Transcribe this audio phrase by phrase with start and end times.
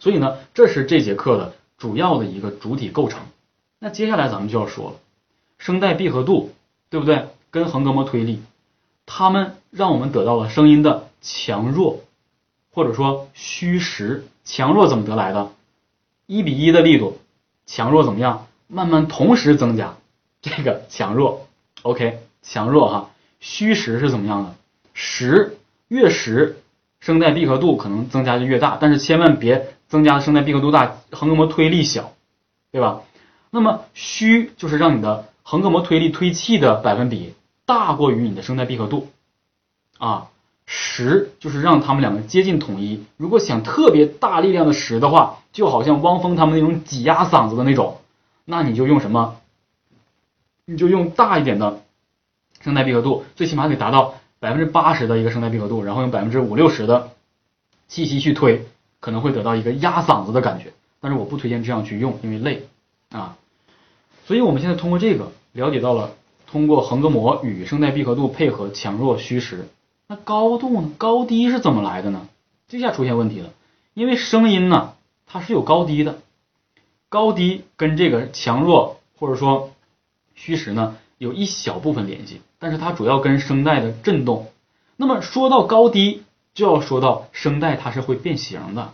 [0.00, 3.20] 所以呢，这是这节课的主要的一个主体构成。
[3.78, 4.96] 那接下来咱们就要说了，
[5.58, 6.50] 声带闭合度，
[6.88, 7.28] 对不对？
[7.50, 8.42] 跟横膈膜推力，
[9.06, 12.00] 它们让我们得到了声音的强弱，
[12.72, 14.24] 或者说虚实。
[14.44, 15.52] 强弱怎么得来的？
[16.26, 17.18] 一比一的力度，
[17.66, 18.46] 强弱怎么样？
[18.66, 19.96] 慢慢同时增加，
[20.40, 21.46] 这个强弱
[21.82, 23.10] ，OK，强弱哈。
[23.38, 24.54] 虚实是怎么样的？
[24.94, 25.58] 实
[25.88, 26.62] 越实。
[27.00, 32.14] 声带闭合度可能增加就越大，但是千万别增加的声带闭合度大，横膈膜推力小，
[32.72, 33.02] 对吧？
[33.50, 37.34] 那么虚就是让你的横膈膜推力推气的百分比
[37.66, 39.08] 大过于你的声带闭合度，
[39.98, 40.28] 啊，
[40.64, 43.04] 实就是让他们两个接近统一。
[43.18, 47.98] 如果想特别大力量的实的话，就好像汪峰他们那种挤压嗓子的那种，
[48.46, 49.36] 那你就用什么？
[50.64, 51.82] 你就用大一点的
[52.60, 54.14] 声带闭合度，最起码得达到。
[54.42, 57.10] 百分之八十的一个声带闭合度，然后用百分之五六十的
[57.88, 58.66] 气息去推，
[59.00, 60.72] 可能会得到一个压嗓子的感觉。
[61.00, 62.68] 但是我不推荐这样去用，因为累
[63.10, 63.36] 啊。
[64.26, 66.12] 所以我们现在通过这个了解到了，
[66.46, 69.66] 通过横膈膜与声带闭合度配合强弱虚实。
[70.06, 70.90] 那高度呢？
[70.98, 72.28] 高低是怎么来的呢？
[72.68, 73.50] 这下出现问题了，
[73.94, 74.94] 因为声音呢
[75.26, 76.18] 它是有高低的，
[77.08, 79.72] 高低跟这个强弱或者说
[80.34, 82.40] 虚实呢有一小部分联系。
[82.58, 84.50] 但是它主要跟声带的振动。
[84.96, 88.92] 那么说到高低，就要说到声带它是会变形的，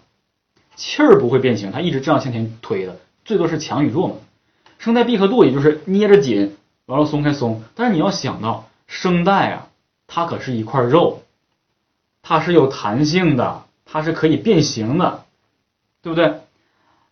[0.76, 4.14] 气儿不会变形，它一直这样向前推的，最多是强与弱嘛。
[4.78, 7.64] 声带闭合度也就是捏着紧，完了松开松。
[7.74, 9.68] 但是你要想到声带啊，
[10.06, 11.22] 它可是一块肉，
[12.22, 15.24] 它是有弹性的，它是可以变形的，
[16.02, 16.40] 对不对？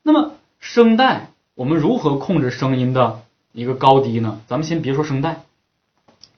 [0.03, 4.41] 那么声带我们如何控制声音的一个高低呢？
[4.47, 5.43] 咱们先别说声带。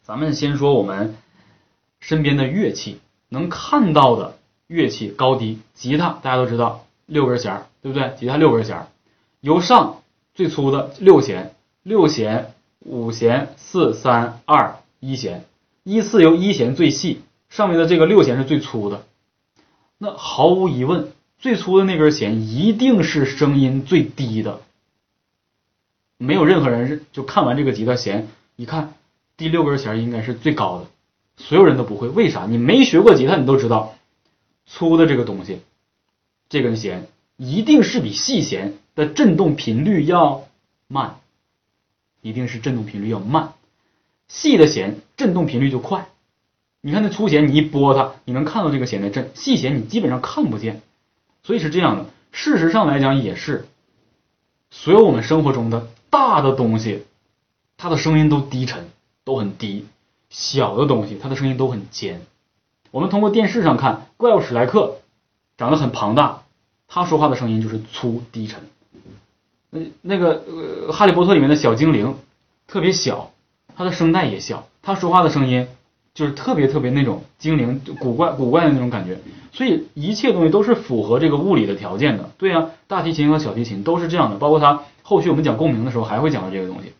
[0.04, 1.16] 咱们先说我们
[1.98, 8.14] 身边的乐器，能看到的乐器高低，吉他大家都知道六根弦儿，对不对？
[8.18, 8.88] 吉他六根弦儿，
[9.40, 10.02] 由上
[10.34, 15.44] 最粗的六弦，六弦、五弦、四、三、二、一弦，
[15.84, 19.04] 依次由一弦最细，上面的这个六弦是最粗的。
[19.98, 24.60] 那毫无疑问，最粗的那根弦一定是声音最低的。
[26.18, 28.94] 没有任何人是就看完这个吉他弦一看。
[29.36, 30.86] 第六根弦应该是最高的，
[31.36, 32.08] 所有人都不会。
[32.08, 32.46] 为啥？
[32.46, 33.94] 你没学过吉他，你都知道，
[34.66, 35.60] 粗的这个东西，
[36.48, 40.46] 这根弦一定是比细弦的振动频率要
[40.88, 41.20] 慢，
[42.20, 43.54] 一定是振动频率要慢。
[44.28, 46.08] 细的弦振动频率就快。
[46.80, 50.82] 你看那粗弦，你一拨它，你能看到这个弦在震；细弦你基本上看不见。
[51.42, 52.06] 所以是这样的。
[52.32, 53.66] 事实上来讲也是，
[54.70, 57.04] 所有我们生活中的大的东西，
[57.76, 58.88] 它的声音都低沉。
[59.24, 59.86] 都很低，
[60.30, 62.20] 小的东西它的声音都很尖。
[62.92, 64.98] 我们通过电视上看，怪物史莱克
[65.56, 66.42] 长得很庞大，
[66.88, 68.60] 他说话的声音就是粗低沉。
[69.70, 70.42] 那那个
[70.86, 72.16] 呃，哈利波特里面的小精灵
[72.66, 73.30] 特别小，
[73.76, 75.66] 他的声带也小，他说话的声音
[76.14, 79.18] 就是特别特别那种精灵古怪古怪的那种感觉。
[79.52, 82.30] 所以一切东西都是符合这个物理的条件的。
[82.36, 86.92] 对呀，大提琴和小提琴都是这样的，包括它后续我们讲共鸣的时候还会讲到这个东西。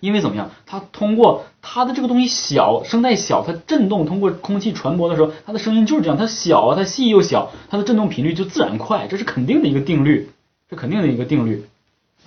[0.00, 0.50] 因为怎么样？
[0.66, 6.16] 它通过它的这个东西小，声带小，它振动通过空气传播的时候，它的声音就是这样。
[6.16, 10.30] 它小啊，它细又小，它的振动频率就自然快，这是肯定的一个定律，
[10.70, 11.66] 是肯定的一个定律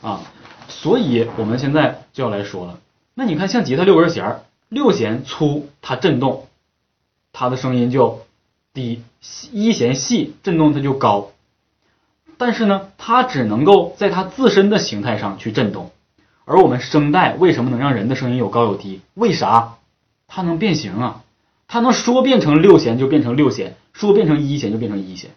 [0.02, 0.22] 啊。
[0.68, 2.80] 所以我们现在就要来说了。
[3.16, 6.48] 那你看，像吉他六根弦儿，六弦粗，它振动，
[7.34, 8.22] 它的声音就
[8.74, 9.02] 低；
[9.52, 11.32] 一弦细，振动它就高。
[12.38, 15.92] 但是呢，它只能够在它自身的形态上去振动。
[16.50, 19.02] 而我们声带为什么能让人的声音有高有低？
[19.14, 19.76] 为啥？
[20.28, 21.22] 它能变形啊！
[21.68, 25.30] 它能说变成六弦就变成六弦，说变成一弦就变成一弦，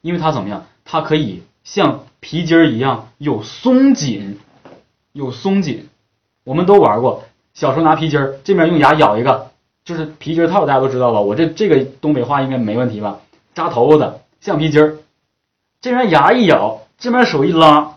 [0.00, 0.64] 因为它怎么样？
[0.86, 4.38] 它可以像皮筋儿一样有松紧，
[5.12, 5.90] 有松紧。
[6.44, 9.50] 我们都玩过，小时候拿皮筋儿，这面用牙咬一个，
[9.84, 11.20] 就是皮筋套，大家都知道吧？
[11.20, 13.18] 我这这个东北话应该没问题吧？
[13.54, 14.96] 扎头发的橡皮筋儿，
[15.82, 17.93] 这边牙一咬，这边手一拉。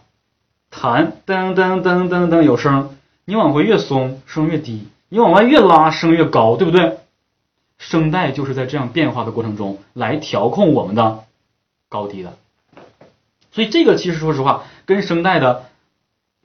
[0.69, 6.97] 弹噔噔噔噔噔有声，你往回越松声越低，你往外越拉声越高，对不对？
[7.77, 11.19] 声带就是在这样变化的过程中来调控我们的
[11.89, 12.33] 高低的。
[13.51, 15.65] 所以这个其实说实话，跟声带的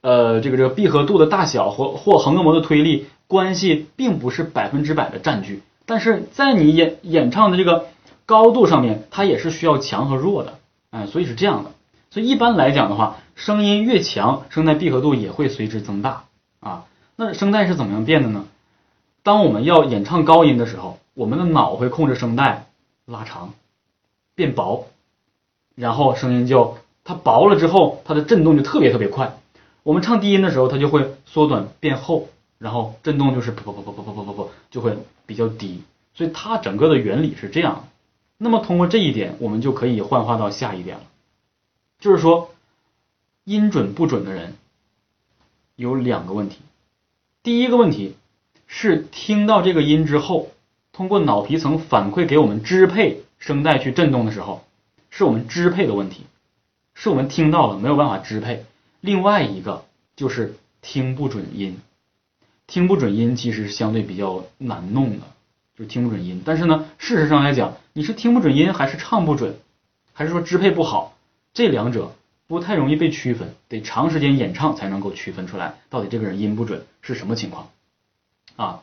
[0.01, 7.87] 呃这个这个闭合度的大小或或横膈膜的推力关系并不是百分之百的占据，但是在你演演唱的这个
[8.25, 10.59] 高度上面，它也是需要强和弱的，
[10.91, 11.71] 哎，所以是这样的。
[12.13, 13.17] 所以一般来讲的话。
[13.35, 16.25] 声音越强，声带闭合度也会随之增大
[16.59, 16.85] 啊。
[17.15, 18.45] 那声带是怎么样变的呢？
[19.23, 22.67] 当我们要演唱高音的时候，我们的脑会控制声带
[23.07, 23.53] 拉长、
[24.35, 24.85] 变薄，
[25.73, 29.35] 然后声音就它薄了之后，它的震动就特别特别快。
[29.81, 34.95] 我们唱低音的时候，它就会缩短变厚，然后震动就是噗噗噗噗噗噗噗噗，就会
[35.25, 35.81] 比较低。
[36.13, 37.87] 所以它整个的原理是这样。
[38.37, 41.03] 那么通过这一点，我们就可以幻化到下一点了，
[42.03, 42.53] 就是说
[43.45, 44.55] 音准不准的人
[45.77, 46.57] 有两个问题。
[47.43, 48.17] 第一个问题
[48.67, 50.51] 是听到这个音之后，
[50.91, 54.65] 通过脑皮层反馈给我们支配声带去振动的时候，
[55.11, 56.25] 是我们支配的问题，
[56.93, 58.65] 是我们听到了没有办法支配。
[58.99, 59.85] 另外一个
[60.17, 61.79] 就是听不准音，
[62.67, 65.25] 听不准音其实相对比较难弄的，
[65.77, 66.43] 就听不准音。
[66.45, 69.57] 但是呢，事实上来讲，你是听不准音，还是唱不准，
[70.11, 71.12] 还是说支配不好，
[71.53, 72.15] 这两者
[72.47, 77.69] 不太容易被区分，得长时间演唱才能够区分出来，到底这个人音不准是什么情况
[78.55, 78.81] 啊？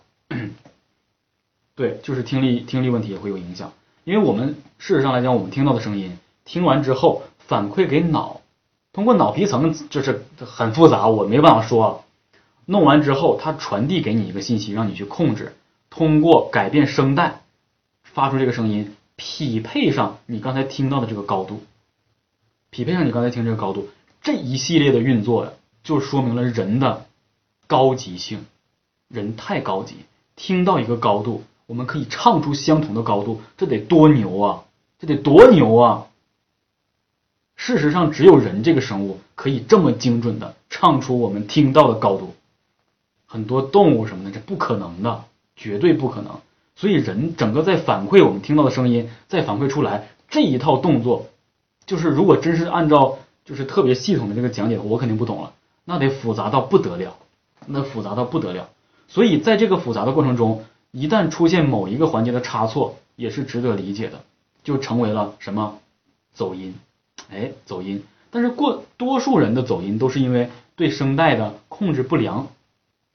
[1.75, 3.73] 对，就是听力听力问题也会有影响，
[4.05, 8.41] 因为我们事实上来讲，我们听到的声音，听完之后反馈给脑。
[8.93, 12.05] 通过脑皮层就是很复杂，我没办法说。
[12.67, 15.55] 弄完之后，它传递给你一个信息，让你去控制。
[15.91, 17.41] 通过改变声带，
[18.03, 21.63] 发出这个声音，匹配上你刚才听到的这个高度，
[22.71, 23.89] 匹配上你刚才听这个高度，
[24.23, 25.53] 这一系列的运作呀，
[25.83, 27.07] 就说明了人的
[27.67, 28.45] 高级性。
[29.09, 29.97] 人太高级，
[30.37, 34.63] 听到一个高度，我们可以唱出相同的高度，这得多牛啊！
[35.01, 36.07] 这得多牛啊！
[37.57, 42.35] 事实上，只有人这个生物可以这么精准的唱出我们听到的高度，
[43.27, 45.25] 很多动物什么的这不可能的，
[45.57, 46.41] 绝对不可能。
[46.77, 51.27] 所以人整个在反馈我们听到的声音，再反馈出来这一套动作，
[51.91, 55.55] 就是如果真是按照就是特别系统的这个讲解，我肯定不懂了，
[55.85, 57.17] 那得复杂到不得了，
[57.67, 58.69] 那复杂到不得了。
[59.09, 64.21] 所以在这个复杂的过程中，一旦出现某一个环节的差错，也是值得理解的，
[64.63, 65.81] 就成为了什么
[66.33, 66.77] 走音。
[67.29, 72.47] 哎，走音，但是过多数人的走音都是因为对声带的控制不良，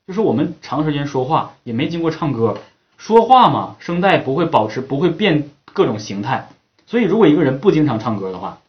[0.06, 2.58] 就是我们长时间说话也没经过唱歌，
[2.98, 6.50] 说话嘛，声带不会保持不会变各种形态，
[6.86, 8.60] 所以如果一个人不经常唱歌的话，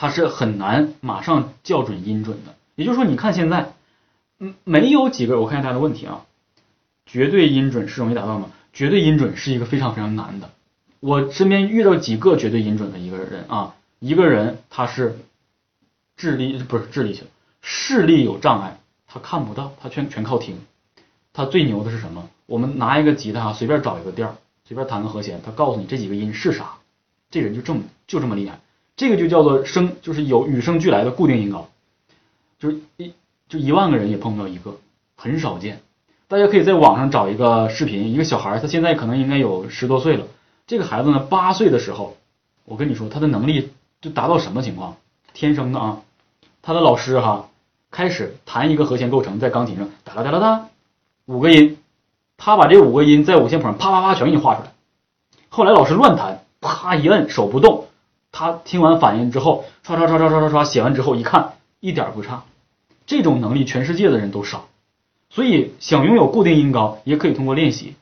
[0.00, 2.54] 他是很难马上校准音准的。
[2.74, 3.74] 也就是说，你看现在，
[4.38, 6.24] 嗯，没有几个，我看一下大家的问题啊，
[7.04, 8.50] 绝对音准是容易达到吗？
[8.72, 10.48] 绝对音准是一个非常非常难的，
[11.00, 13.74] 我身边遇到几个绝对音准的一个人啊。
[13.98, 15.18] 一个人他是
[16.16, 17.26] 智力不是智力型
[17.60, 20.56] 视力有障碍，他看不到，他全全靠听。
[21.34, 22.30] 他最牛的是什么？
[22.46, 26.78] 我们拿一个吉他，随便找一个调，随便弹个和弦，他告诉你这几个音是啥。
[27.30, 28.58] 这人就这么就这么厉害。
[29.00, 31.70] 这个就叫做声，就是有与生俱来的固定音高，
[32.58, 33.14] 就是一
[33.48, 34.76] 就一万个人也碰不到一个，
[35.16, 35.80] 很少见。
[36.28, 40.26] 大家可以在网上找一个视频，一个小孩，他现在可能应该有十多岁了。
[40.66, 42.18] 这个孩子呢，八岁的时候，
[42.66, 43.70] 我跟你说，他的能力。
[44.02, 44.96] 就达到什么情况？
[45.34, 46.00] 天生的啊！
[46.62, 47.50] 他的老师哈，
[47.90, 50.68] 开始弹一个和弦构成，在钢琴上哒啦哒啦哒，
[51.26, 51.76] 五个音，
[52.38, 54.72] 他把这五个音在五线谱上啪啪啪全给你画出来。
[55.50, 57.88] 后来老师乱弹，啪一摁手不动，
[58.32, 62.44] 他听完反应之后，唰唰唰唰唰唰唰写完之后一看，一点不差。
[63.06, 64.68] 这种能力全世界的人都少，
[65.28, 67.94] 所以想拥有固定音高，也可以通过练习。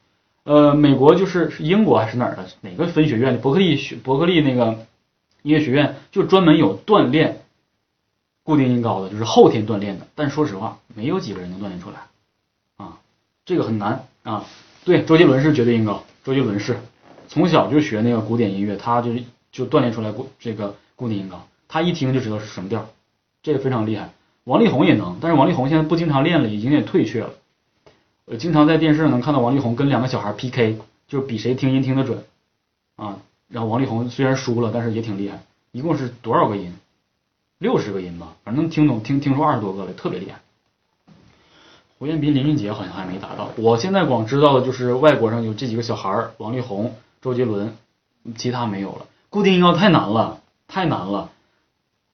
[0.45, 4.87] 呃，美国就是是英国还是哪儿的哪个分学院的伯克利学伯克利那个。
[5.43, 7.43] 音乐学院就专门有锻炼
[8.43, 10.07] 固定音高的，就是后天锻炼的。
[10.17, 12.01] 但说实话，没有几个人能锻炼出来
[12.77, 12.99] 啊，
[13.47, 14.45] 这个很难啊。
[14.85, 16.81] 对，周杰伦是绝对音高，周杰伦是
[17.29, 22.89] 从小就学那个古典音乐，他就是就锻炼出来固这个固定音高，他一听就知道是什么调，
[23.43, 24.11] 这个非常厉害。
[24.45, 27.31] 王力宏也能，但是王力宏现在不经常练了，已经有点退却了。
[28.27, 32.25] 呃，经常在电视上能看到王力宏跟两个小孩 PK，就比谁听音听得准
[32.97, 33.19] 啊。
[33.49, 35.41] 然后王力宏虽然输了，但是也挺厉害。
[35.73, 36.75] 一共是多少个音？
[37.59, 40.41] 六十个音吧，反正能听懂，听听出二十多个来，特别厉害。
[41.99, 43.51] 胡彦斌、林俊杰好像还没达到。
[43.57, 47.77] 我现在光知道的就是外国上有这几个小孩儿：王力宏、周杰伦，
[48.37, 49.07] 其他没有了。
[49.31, 51.31] 固定音高太难了，太难了。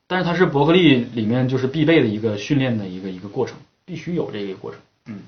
[0.07, 4.81] 但是它是伯克利里面就是必备的一个训练的一个一个过程，必须有这个过程。
[5.07, 5.21] 嗯，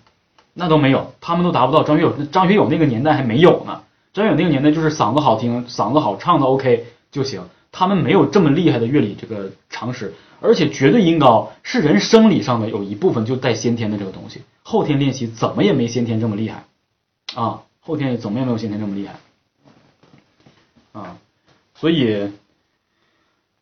[0.52, 1.82] 那都没有，他们都达不到。
[1.82, 3.82] 张学友，张学友那个年代还没有呢。
[4.12, 7.42] 张学友那个年代就是嗓子好听，嗓子好，唱的 OK 就行。
[7.72, 16.64] 他们没有这么厉害的乐理这个常识，而且绝对音高是人生理上的有一部分就带先天的这个东西，后天练习怎么也没先天这么厉害
[17.34, 19.16] 啊，后天怎么也没有先天这么厉害
[20.92, 21.18] 啊，
[21.76, 22.30] 所以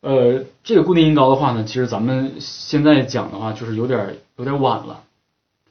[0.01, 5.03] 呃这个固定音高的话呢，其实咱们现在讲的话就是有点有点晚了，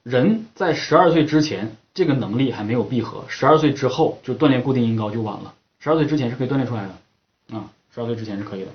[0.04, 1.76] 人在十二岁之前。
[1.96, 5.54] 这个能力还没有闭合，十二岁之后就锻炼固定音高就晚了。
[5.78, 8.70] 十二岁之前是可以锻炼出来的，啊，十二岁之前是可以的。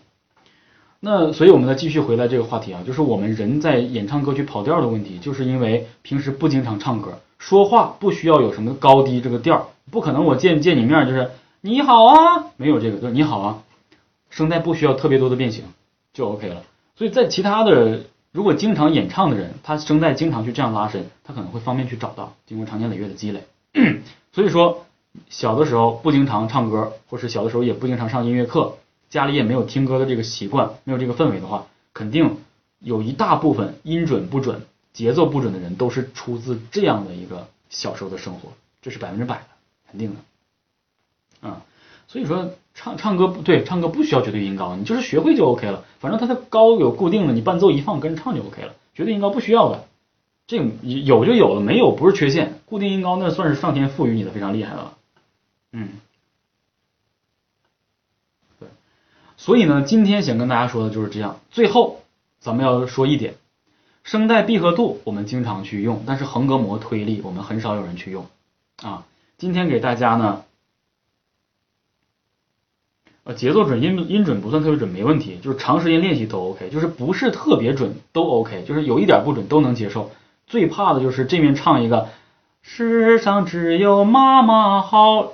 [1.00, 11.28] 那所以我们再继续回来这个话题啊，就是我们人在演唱歌曲跑调的问题，就是因为平时不经常唱歌，说话不需要有什么高低这个调，不可能我见见你面就是
[11.68, 13.62] 你好啊，没有这个，就是你好啊，
[14.30, 15.64] 声带不需要特别多的变形
[16.14, 16.62] 就 OK 了。
[16.96, 23.44] 所以在其他的如果经常演唱的人，他声带经常去这样拉伸，他可能会方便去找到，经过长年累月的积累。
[24.32, 24.86] 所以说
[25.28, 28.78] 小的时候不经常唱歌，或是小的时候也不经常上音乐课。
[29.10, 32.38] 家里也没有听歌的这个习惯，没有这个氛围的话，肯定
[32.78, 34.62] 有一大部分音准不准、
[34.94, 39.44] 节奏不准的人都是出自这样的一个小时候的生活，这是百分之百的，
[39.90, 40.16] 肯定的。
[41.40, 41.62] 啊，
[42.06, 49.84] 所以说唱唱歌不对，唱歌不需要绝对音高，你就是学会就 OK 了，反正它的高有固定的，你伴奏一放跟着唱就 OK 了，绝对音高不需要的，
[50.46, 54.94] 这有就有了，没有不是缺陷，固定音高那算是上天赋予你的，非常厉害了。
[55.72, 55.88] 嗯。
[58.58, 58.68] 对
[59.36, 61.40] 所以呢，今天想跟大家说的就是这样。
[61.50, 62.02] 最后，
[62.40, 63.34] 咱们要说一点，
[64.02, 68.26] 声带闭合度我们经常去用，但是横膈膜推力我们很少有人去用
[68.82, 69.04] 啊。
[69.36, 70.44] 今天给大家呢，
[73.34, 80.10] 节奏准、音音准不算特别准，没问题，就是长时间练习都 OK，就是不是特别准都 OK，就是有一点不准都能接受。
[80.46, 82.08] 最怕的就是这面唱一个
[82.62, 85.32] “世上只有妈妈好”，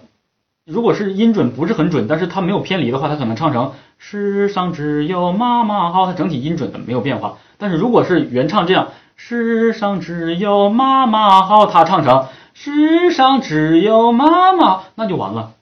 [0.66, 3.72] 如果是音准不是很准，但是它没有偏离的话，它可能唱成。
[3.98, 7.38] 世上只有妈妈好，它整体音准的没有变化。
[7.58, 15.52] 但是如果是原唱这样，世上只有妈妈好，他唱成世上只有妈妈，那就完了。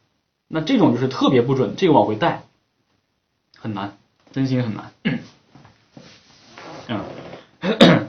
[0.55, 2.43] 那这种就是特别不准，这个往回带
[3.59, 3.97] 很难，
[4.33, 4.93] 真心很难。
[6.89, 7.01] 嗯，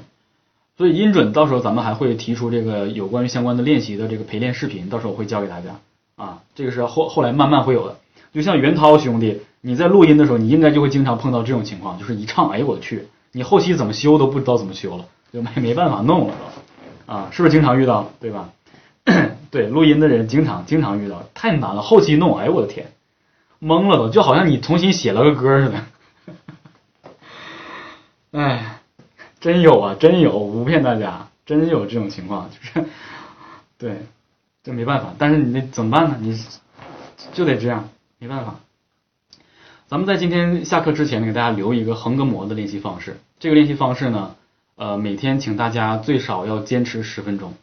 [0.77, 5.79] 所以音准到时候咱们还会提出这个有关于相关的练习的这个陪练视频，到时候我会教给大家
[6.17, 6.41] 啊。
[6.53, 7.97] 这个是后后来慢慢会有的，
[8.33, 9.41] 就像袁涛兄弟。
[9.61, 16.33] 你在录音的时候，你应该就会经常碰到这种情况，就是一唱，哎我去，你后期怎么修都不知道怎么修了，就没没办法弄了，
[17.05, 18.49] 啊，是不是经常遇到，对吧？
[19.53, 22.91] 对，录音的人经常经常遇到，太难了，后期弄，哎我的天，
[23.61, 25.85] 懵了都，就好像你重新写了个歌似的，
[28.41, 28.79] 哎，
[29.39, 32.89] 真有啊，真有，不骗大家，真有这种情况， 就是，
[33.77, 34.07] 对，
[34.63, 36.17] 这没办法，但是你那怎么办呢？
[36.19, 36.35] 你
[37.31, 38.55] 就得这样，没办法。
[39.85, 43.19] 咱们在今天下课之前呢，给大家留一个横膈膜的练习方式。
[43.37, 44.35] 这个练习方式呢，
[44.77, 47.53] 呃，每天请大家最少要坚持十分钟。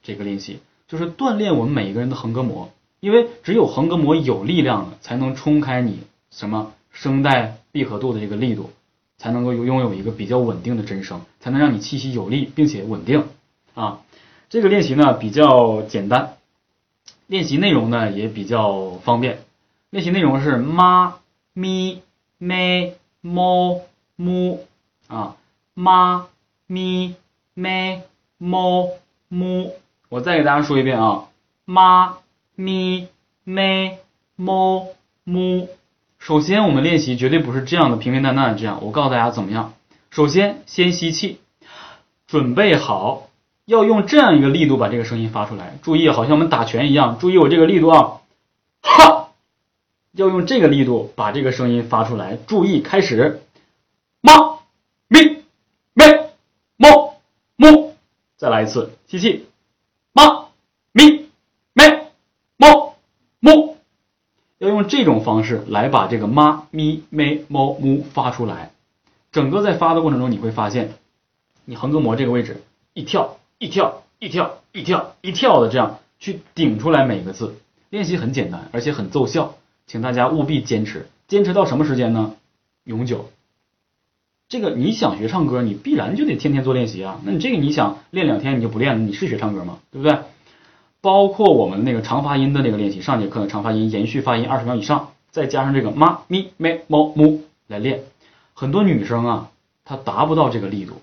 [0.00, 0.60] 这个练习
[0.90, 2.68] 就是锻炼我们每一个人的横膈膜，
[3.00, 8.70] 因为只有横膈膜有力量了，才能冲开你什么声带闭合度的这个力度，
[9.16, 13.26] 才能够拥有一个比较稳定的真声，才能让你气息有力并且稳定
[13.74, 14.00] 啊。
[14.50, 16.34] 这个练习呢比较简单，
[17.28, 19.38] 练习内容呢也比较方便。
[19.88, 21.14] 练习内容是妈。
[21.52, 22.00] 咪、
[22.38, 23.80] 咪、猫、
[24.14, 24.64] 木
[25.08, 25.36] 啊，
[25.74, 26.28] 妈、
[26.68, 27.16] 咪、
[27.54, 28.02] 咪、
[28.38, 28.88] 么、
[29.28, 29.74] 木。
[30.10, 31.28] 我再给大家说一遍啊，
[31.64, 32.18] 妈、
[32.56, 33.06] 咪、
[33.44, 33.96] 咪、
[34.34, 34.88] 么、
[35.22, 35.68] 木。
[36.18, 38.80] 首先，我们练习绝对不是这样的平平淡淡的这样。
[38.82, 39.72] 我告诉大家怎么样。
[40.10, 41.38] 首先，先吸气，
[42.26, 43.28] 准备好，
[43.66, 45.78] 要用这样一个力度把这个声音发出来。
[45.80, 47.20] 注意，好像我们打拳一样。
[47.20, 48.20] 注意我这个力度啊，
[48.82, 49.28] 哈。
[50.10, 53.42] 要用这个力度把这个声音发出来，注意开始，
[54.20, 54.58] 妈
[55.06, 55.44] 咪
[55.94, 56.04] 咪
[56.76, 57.14] 么
[57.54, 57.94] 么，
[58.36, 59.46] 再来一次，吸气，
[60.20, 60.48] 妈
[60.92, 61.30] 咪
[61.72, 61.82] 咪
[62.58, 62.94] 么
[63.40, 63.78] 么，
[64.58, 68.70] 要用这种方式来把这个妈咪咪么么发出来。
[69.32, 70.92] 整个在发的过程中，你会发现，
[71.64, 72.62] 你横膈膜这个位置
[72.92, 77.56] 一跳一跳一跳一跳一跳的这样去顶出来每个字。
[77.88, 79.54] 练习很简单，而且很奏效。
[79.86, 82.36] 请大家务必坚持，坚持到什么时间呢？
[82.84, 83.30] 永久。
[84.50, 87.20] 这个你想学唱歌，你必然就得天天做练习啊。
[87.24, 89.78] 那你这个你想练两天你就不练了，你是学唱歌吗？
[89.92, 90.18] 对不对？
[91.00, 98.02] 包括我们那个长发音的那个练习，上节课的长发音延续发音二十秒以上，再加上这个妈咪咩么木来练。
[98.52, 99.50] 很多女生啊，
[99.84, 101.00] 她达不到这个力度，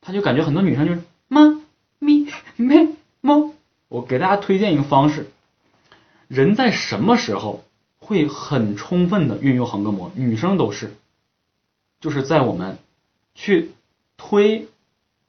[0.00, 1.60] 她就感觉很多女生就是妈
[1.98, 2.90] 咪咩
[3.20, 3.52] 么。
[3.88, 5.28] 我给大家推荐一个方式，
[6.28, 7.64] 人在什么时候？
[7.98, 10.94] 会很充分的运用横膈膜，女生都是，
[12.06, 12.78] 就是在我们
[13.34, 13.72] 去
[14.16, 14.68] 推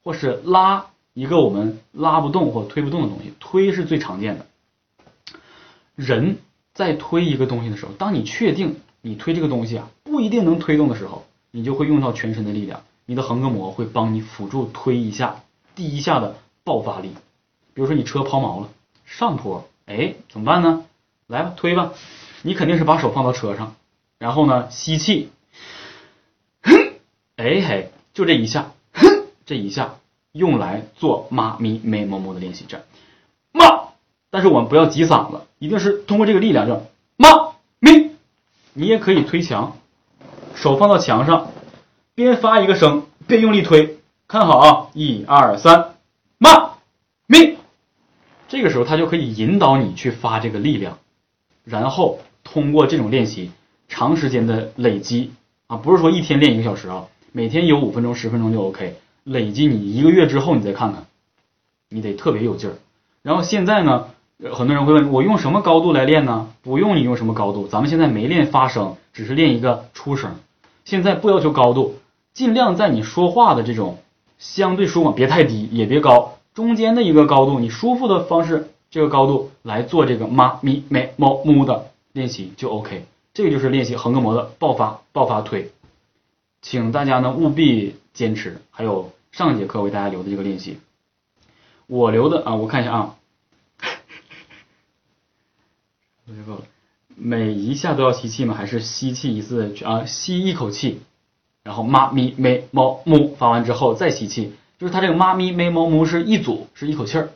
[0.04, 4.46] 或是拉一个我们拉不动或推不动的东西，推是最常见的。
[5.96, 6.38] 人
[6.76, 15.42] 在推一个东西的时候，当你确定你推这个东西啊不一定能推动的时候，你就会用到全身的力量，你的横膈膜会帮你辅助推一下
[15.74, 17.10] 第一下的爆发力。
[17.74, 18.70] 比如说你车抛锚了，
[19.04, 20.86] 上坡，哎，怎么办呢？
[21.26, 21.94] 来吧，推吧。
[22.44, 23.74] 你肯定是把手放到车上，
[24.20, 25.32] 然后呢，吸气，
[27.38, 29.08] 哎嘿，就这一下，哼
[29.46, 29.96] 这一下
[30.32, 32.84] 用来做妈咪美某某的练习，这
[33.52, 33.90] 妈，
[34.32, 36.84] 但是我们不要挤嗓子，一定是通过这个力量，就
[37.16, 38.12] 妈咪。
[38.74, 39.78] 你也可以推墙，
[40.56, 41.52] 手放到墙上，
[42.16, 44.00] 边发一个声，边用力推。
[44.28, 45.94] 看好啊，一二三，
[46.40, 46.74] 妈
[47.28, 47.58] 咪。
[48.48, 50.98] 这个时候他就可以引导你去发这个力量，
[51.64, 53.52] 然后通过这种练习，
[53.88, 55.34] 长时间的累积
[55.68, 57.06] 啊，不是说一天练一个小时啊，
[57.38, 58.96] 每天有五分钟、十分钟就 OK。
[59.24, 61.06] 累积你一个月之后，你再看看，
[61.88, 62.74] 你得特别有劲儿。
[63.22, 64.06] 然后现在呢？
[64.52, 66.48] 很多人会问我用什么高度来练呢？
[66.64, 70.32] 不用你用什么高度，咱们现在没练发声，只是练一个出声。
[70.84, 72.00] 现在不要求高度，
[72.34, 74.00] 尽量在你说话的这种
[74.40, 83.06] 相对舒缓，别太低也别高，中间的一个高度，你舒服的方式，这个高度来做这个妈咪咩猫木的练习就 OK。
[83.36, 85.70] 这个就是练习横膈膜的爆发爆发推，
[86.62, 88.62] 请大家呢务必坚持。
[88.72, 90.80] 还有上节课为大家留的这个练习，
[91.88, 93.16] 我留的啊，我看一下啊。
[96.46, 96.62] 够了，
[97.16, 98.54] 每一下都要吸气吗？
[98.54, 100.06] 还是吸气一次啊？
[100.06, 101.02] 吸一口气，
[101.64, 107.30] 然后妈咪咩猫木发完之后再吸气，就是它这个妈咪咩猫木是一组，是一口气儿。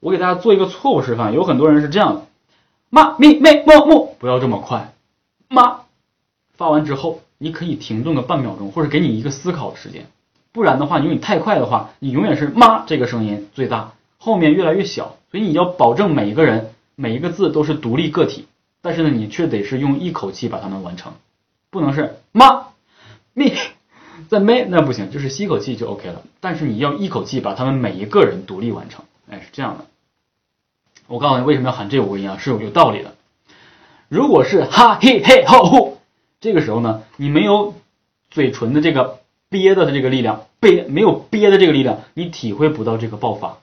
[0.00, 2.26] 我给大家做一个错误示范，有很多人是这样的，
[2.90, 4.92] 妈咪咩猫木，不要这么快，
[5.48, 5.84] 妈
[6.52, 10.06] 发完之后你可以停顿个半秒钟，或者给你一个思考的时间，
[10.52, 16.72] 不然的话，因为你太快的话，你永远是妈这个声音最大，后面越来越小，所以你要保证每一个人。
[16.94, 18.46] 每一个字都是独立个体，
[18.82, 21.14] 但是呢，你却得是用一口气把它们完成，
[21.70, 22.66] 不能是妈
[23.32, 23.54] 咪
[24.28, 26.22] 在没那不行，就是吸口气就 OK 了。
[26.38, 29.86] 但是你要一口气把他们每一个人独立完成，哎，是这样的。
[31.08, 33.14] 我告诉你为什么要喊这五个音啊，是有有道理的。
[34.08, 35.91] 如果是哈嘿嘿吼吼，
[36.42, 37.72] 这个时候呢，你没有
[38.30, 43.56] 嘴唇的这个憋的这个力量，憋没有憋的这个力量，你体会不到这个爆发，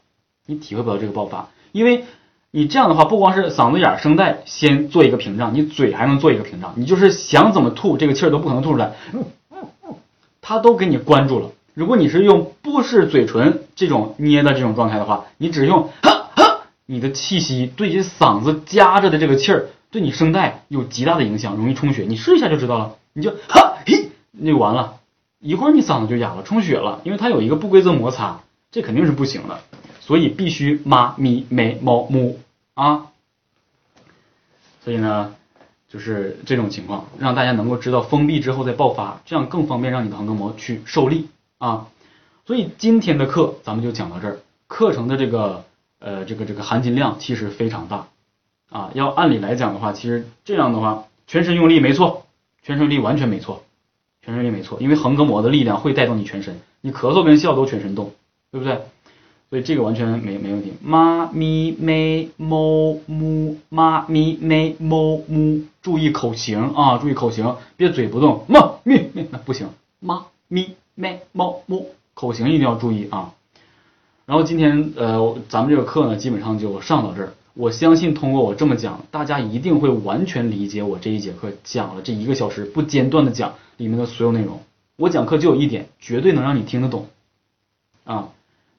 [0.47, 2.06] 你体会不到这个爆发，因为。
[2.51, 6.73] 你这样的话，不光是嗓子眼、声带先做一个屏障，你嘴还能做一个屏障。
[6.77, 8.93] 你就是想怎么吐，这个气儿都不可能吐出来，
[10.41, 11.51] 它都给你关住了。
[11.75, 22.06] 如果你是用不是嘴唇这种捏的这种状态的话，你只用哈哈，你的气息对你嗓子夹着的这个气儿，对你声带有极大的影响，容易充血。
[22.08, 24.99] 你试一下就知道了，你就哈嘿，那就完了，
[25.39, 29.62] 一会儿你嗓子就哑了，充血了，因为它有一个不规则摩擦，这肯定是不行的。
[30.02, 32.39] 所以必须妈咪咩猫母
[32.73, 33.08] 啊，
[34.84, 35.36] 所以呢，
[35.88, 41.88] 就是这种情况，让大家能够知道封闭之后再爆发，这样更方便让你的横膈膜去受力啊。
[42.45, 45.65] 所以今天的课咱们就讲到这儿，课程的这个
[45.99, 48.08] 呃这个这个含金量其实非常大
[48.69, 48.91] 啊。
[48.93, 52.25] 要按理来讲的话，其实这样的话，全身用力没错，
[52.63, 53.63] 全身力完全没错，
[54.21, 58.13] 全身力没错，因为横膈膜的力量会带动你全身，你咳嗽跟笑都全身动，
[58.51, 58.79] 对不对？
[59.49, 60.73] 所以这个完全没没问题。
[60.79, 68.45] 妈咪咩猫木，妈咪咩猫木，注意口型啊，注意口型，别嘴不动。
[68.47, 73.34] 妈咪咪那不行，妈咪咩猫木，口型一定要注意啊。
[74.27, 77.34] 然后今天呃，咱们这个课呢，基本上就上到这儿。
[77.60, 84.62] 我相信通过我这么讲，大家一定会完全理解我这一节课讲了这一个小时不间断的讲里面的所有内容。
[84.95, 87.08] 我讲课就有一点，绝对能让你听得懂
[88.06, 88.30] 啊。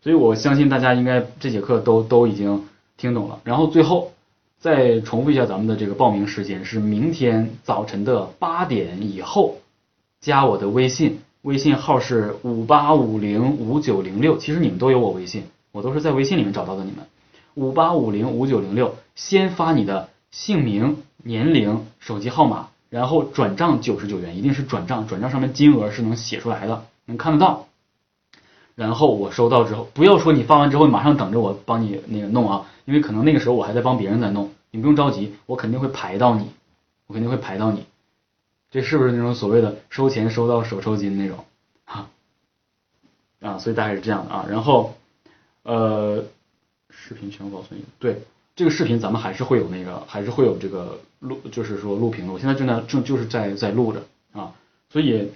[0.01, 2.65] 所以我相信大家应该这节课都都已经
[2.97, 3.41] 听懂了。
[3.45, 4.13] 然后最后
[4.59, 9.57] 再重复一下咱们的这个报名时间是明天早晨的八点以后，
[10.23, 14.39] 加我的微信，微信号是五八五零五九零六。
[14.39, 17.05] 其实你们都有我微信，我都是在微信里面找到的你们。
[17.55, 27.67] 五八五零五九零六，先发你的姓名、年龄、手机号码，然后转账九十九元，一定是转账，转账上面金额是能写出来的，能看得到。
[28.77, 36.51] 然后我收到之后，不要说你发完之后马上等着我帮你那个弄啊，因为可能那个时候我还在帮别人在弄，你不用着急，我肯定会排到你，
[37.07, 37.85] 我肯定会排到你，
[38.71, 41.45] 这是不是那种所谓的收钱收到手抽筋那种
[41.85, 42.09] 哈？
[43.41, 44.47] 啊，所以大概是这样的啊。
[44.49, 44.95] 然后
[45.63, 46.25] 呃，
[46.91, 48.23] 视频全部保存一个，对，
[48.57, 54.53] 这个视频咱们还是会有那个，还是会有这个录，就是说录屏的，我现在正在正就是在在录着啊，
[54.91, 55.33] 所以。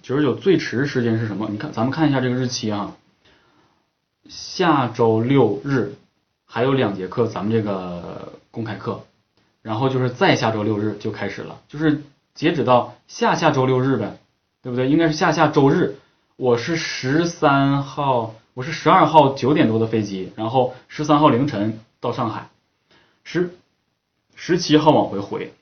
[0.00, 1.48] 九十九最迟时间是什么？
[1.50, 2.96] 你看，咱们看一下这个日期啊，
[4.26, 5.92] 下周六日
[6.46, 9.04] 还有两节课，咱们这个公开课，
[9.60, 12.02] 然后就是再下周六日就开始了，就是
[12.34, 14.18] 截止到下下周六日呗，
[14.62, 14.88] 对不对？
[14.88, 15.96] 应该是下下周日。
[16.36, 22.50] 我是十三号，我是十二号九点多的飞机，然后十三号凌晨到上海，
[23.24, 23.54] 十
[24.34, 25.52] 十七号往回回，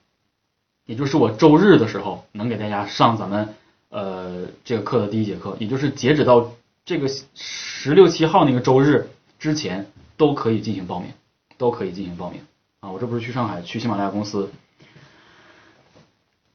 [0.86, 3.54] 也就是我周日的时候能给大家上咱们。
[3.92, 6.52] 呃，这个课的第一节课，也就是截止到
[6.84, 11.12] 这个十六七号那个周日之前都可以进行报名，
[11.58, 12.40] 都可以进行报名
[12.78, 12.92] 啊！
[12.92, 14.52] 我这不是去上海去喜马拉雅公司，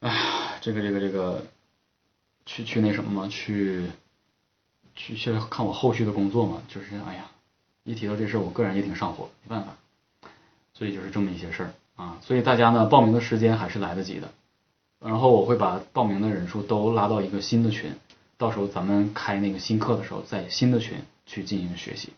[0.00, 0.22] 哎呀，
[0.62, 1.44] 这个这个这个
[2.46, 3.84] 去去那什么嘛，去
[4.96, 7.30] 去去看我后续的工作嘛，就是哎呀，
[7.84, 9.76] 一提到这事儿，我个人也挺上火，没办法，
[10.74, 14.32] 所以就是这么一些事儿啊，所以大家呢报名的时间还是来得及的。
[14.98, 17.92] 然后我会把报名的人数都拉到一个新的群，
[18.38, 22.08] 到时候咱们开那个新课的时候，在新的群去进行学习，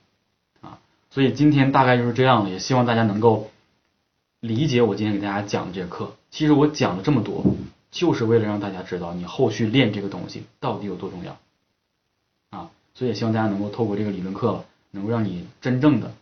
[0.61, 0.79] 啊，
[1.11, 3.51] 所以今天大概就是这样了，也希望大家能够
[4.39, 6.15] 理解我今天给大家讲的这个课。
[6.31, 7.45] 其实我讲了这么多，
[7.91, 11.37] 就是为了让大家知道你后续练这个东西到底有多重要，
[12.99, 16.13] 所以也希望大家能够透过这个理论课，能够让你真正的，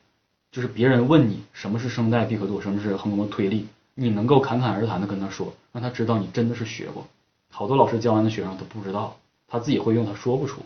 [0.52, 3.66] 就是别人问你什么是声带闭合度，什么是横膈膜推力。
[3.94, 7.06] 你能够侃侃而谈的跟他说，让他知道你真的是学过。
[7.50, 9.16] 好多老师教完的学生都不知道，
[9.48, 10.60] 他自己会用，他说不出。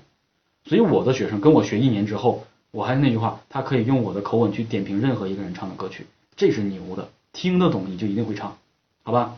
[0.65, 8.57] 所以我的学生跟我学一年之后，我还是那句话，他可以用我的口吻去点评任何一个人唱的歌曲，这是牛的，听得懂你就一定会唱，
[9.05, 9.37] 好吧？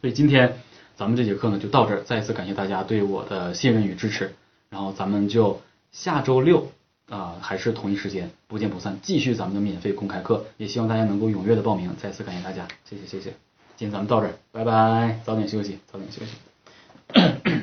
[0.00, 0.56] 所以今天
[0.96, 4.34] 咱们这节课呢就到这儿，再一次感谢大家对我的信任与支持，
[4.70, 5.60] 然后咱们就
[5.92, 6.70] 下周六。
[7.08, 11.92] 啊，还是同一时间不见不散，继续咱们的免费公开课，也希望大家能够踊跃的报名。
[12.00, 13.30] 再次感谢大家，谢谢谢谢，
[13.76, 17.50] 今天咱们到这儿，拜拜，早点休息，早点休息。